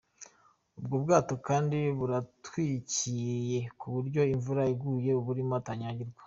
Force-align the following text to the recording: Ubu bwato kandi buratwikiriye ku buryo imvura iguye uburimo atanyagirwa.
Ubu 0.79 0.95
bwato 1.03 1.35
kandi 1.47 1.77
buratwikiriye 1.97 3.59
ku 3.79 3.85
buryo 3.93 4.21
imvura 4.33 4.61
iguye 4.73 5.11
uburimo 5.21 5.53
atanyagirwa. 5.61 6.19